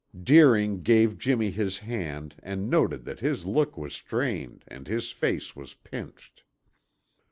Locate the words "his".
1.51-1.77, 3.19-3.45, 4.87-5.11